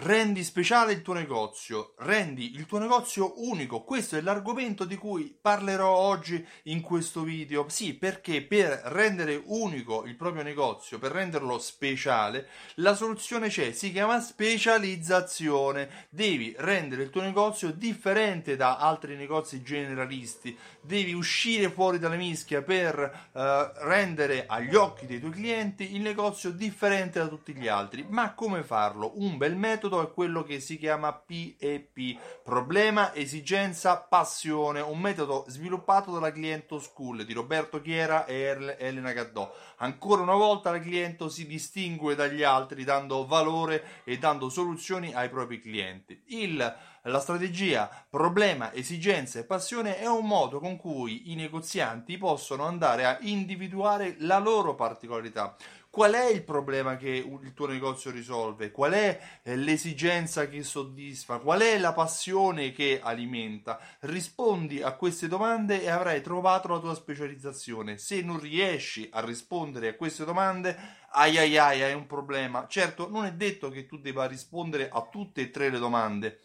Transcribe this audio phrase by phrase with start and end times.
[0.00, 3.82] rendi speciale il tuo negozio, rendi il tuo negozio unico.
[3.82, 7.66] Questo è l'argomento di cui parlerò oggi in questo video.
[7.68, 13.90] Sì, perché per rendere unico il proprio negozio, per renderlo speciale, la soluzione c'è, si
[13.90, 16.06] chiama specializzazione.
[16.10, 22.62] Devi rendere il tuo negozio differente da altri negozi generalisti, devi uscire fuori dalla mischia
[22.62, 23.40] per uh,
[23.86, 28.04] rendere agli occhi dei tuoi clienti il negozio differente da tutti gli altri.
[28.08, 29.12] Ma come farlo?
[29.16, 35.44] Un bel metodo metodo è quello che si chiama PEP, problema, esigenza, passione, un metodo
[35.46, 39.52] sviluppato dalla Cliento School di Roberto Chiera e Elena Gaddò.
[39.76, 45.28] Ancora una volta la Cliento si distingue dagli altri dando valore e dando soluzioni ai
[45.28, 46.20] propri clienti.
[46.26, 46.74] Il
[47.06, 53.04] la strategia problema, esigenza e passione è un modo con cui i negozianti possono andare
[53.04, 55.54] a individuare la loro particolarità.
[55.96, 58.70] Qual è il problema che il tuo negozio risolve?
[58.70, 61.38] Qual è eh, l'esigenza che soddisfa?
[61.38, 63.80] Qual è la passione che alimenta?
[64.00, 67.96] Rispondi a queste domande e avrai trovato la tua specializzazione.
[67.96, 70.76] Se non riesci a rispondere a queste domande,
[71.12, 72.66] ai ai ai, hai un problema.
[72.68, 76.40] Certo, non è detto che tu debba rispondere a tutte e tre le domande,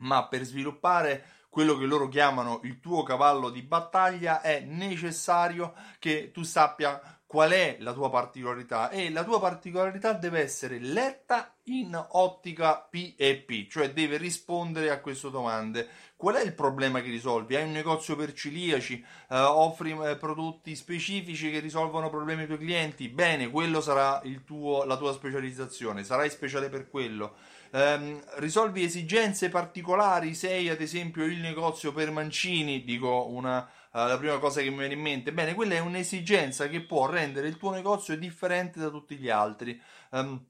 [0.00, 6.30] ma per sviluppare quello che loro chiamano il tuo cavallo di battaglia è necessario che
[6.32, 8.88] tu sappia qual è la tua particolarità?
[8.88, 15.30] E la tua particolarità deve essere letta in ottica PEP, cioè deve rispondere a queste
[15.30, 15.88] domande.
[16.16, 17.54] Qual è il problema che risolvi?
[17.54, 22.66] Hai un negozio per ciliaci, eh, offri eh, prodotti specifici che risolvono problemi dei tuoi
[22.66, 23.08] clienti?
[23.08, 27.36] Bene, quello sarà tuo, la tua specializzazione, sarai speciale per quello.
[27.70, 34.18] Eh, risolvi esigenze particolari, sei ad esempio il negozio per mancini, dico una uh, la
[34.18, 35.32] prima cosa che mi viene in mente.
[35.32, 39.80] Bene, quella è un'esigenza che può rendere il tuo negozio differente da tutti gli altri.
[40.10, 40.44] Um,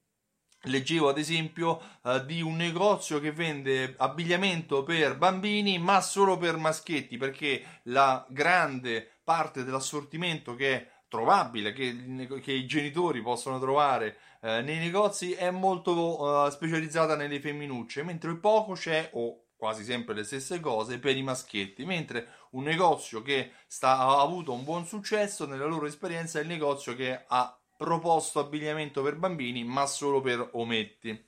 [0.62, 6.56] Leggevo ad esempio uh, di un negozio che vende abbigliamento per bambini ma solo per
[6.56, 14.17] maschietti perché la grande parte dell'assortimento che è trovabile, che, che i genitori possono trovare
[14.41, 20.14] uh, nei negozi è molto uh, specializzata nelle femminucce, mentre poco c'è o quasi sempre
[20.14, 24.86] le stesse cose per i maschietti, mentre un negozio che sta, ha avuto un buon
[24.86, 30.20] successo nella loro esperienza è il negozio che ha proposto abbigliamento per bambini ma solo
[30.20, 31.27] per ometti.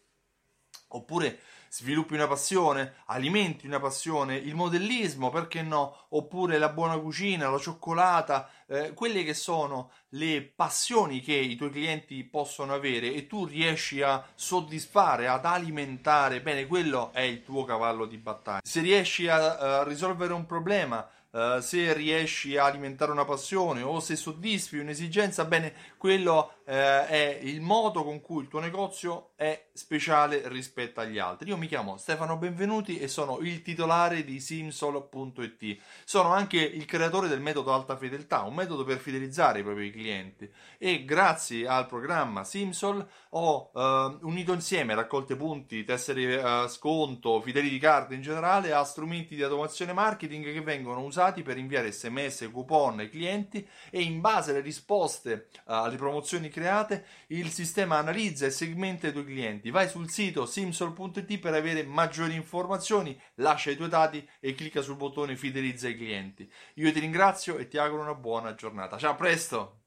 [0.89, 1.39] Oppure
[1.73, 6.07] sviluppi una passione, alimenti una passione, il modellismo, perché no?
[6.09, 11.71] Oppure la buona cucina, la cioccolata, eh, quelle che sono le passioni che i tuoi
[11.71, 17.65] clienti possono avere e tu riesci a soddisfare, ad alimentare, bene, quello è il tuo
[17.65, 18.63] cavallo di battaglia.
[18.65, 24.01] Se riesci a, a risolvere un problema, Uh, se riesci a alimentare una passione o
[24.01, 29.70] se soddisfi un'esigenza, bene, quello uh, è il modo con cui il tuo negozio è
[29.81, 31.49] speciale rispetto agli altri.
[31.49, 35.79] Io mi chiamo Stefano Benvenuti e sono il titolare di simsol.it.
[36.05, 40.51] Sono anche il creatore del metodo alta fedeltà, un metodo per fidelizzare i propri clienti
[40.77, 48.13] e grazie al programma Simsol ho uh, unito insieme raccolte punti, tessere sconto, fidelity card
[48.13, 53.09] in generale a strumenti di automazione marketing che vengono usati per inviare sms coupon ai
[53.09, 59.07] clienti e in base alle risposte uh, alle promozioni create il sistema analizza e segmenta
[59.07, 59.70] i tuoi clienti.
[59.71, 64.97] Vai sul sito simsol.it per avere maggiori informazioni, lascia i tuoi dati e clicca sul
[64.97, 66.51] bottone fidelizza i clienti.
[66.75, 68.99] Io ti ringrazio e ti auguro una buona giornata.
[68.99, 69.80] Ciao, a presto!